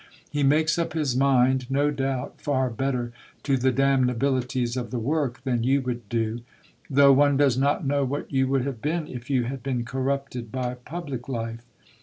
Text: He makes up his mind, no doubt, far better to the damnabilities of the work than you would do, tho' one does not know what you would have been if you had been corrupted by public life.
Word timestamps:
He 0.31 0.41
makes 0.41 0.79
up 0.79 0.93
his 0.93 1.15
mind, 1.15 1.69
no 1.69 1.91
doubt, 1.91 2.41
far 2.41 2.71
better 2.71 3.13
to 3.43 3.55
the 3.55 3.71
damnabilities 3.71 4.75
of 4.75 4.89
the 4.89 4.97
work 4.97 5.43
than 5.43 5.63
you 5.63 5.79
would 5.83 6.09
do, 6.09 6.39
tho' 6.89 7.13
one 7.13 7.37
does 7.37 7.55
not 7.55 7.85
know 7.85 8.03
what 8.03 8.31
you 8.31 8.47
would 8.47 8.65
have 8.65 8.81
been 8.81 9.07
if 9.07 9.29
you 9.29 9.43
had 9.43 9.61
been 9.61 9.85
corrupted 9.85 10.51
by 10.51 10.73
public 10.73 11.29
life. 11.29 11.67